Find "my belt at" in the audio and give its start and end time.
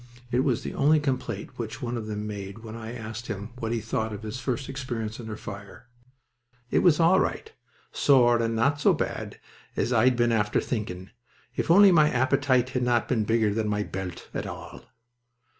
13.67-14.47